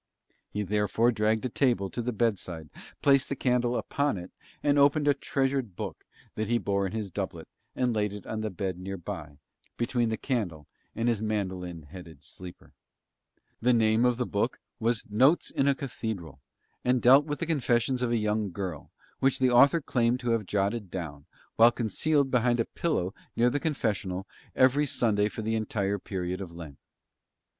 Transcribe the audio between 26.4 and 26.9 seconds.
of Lent.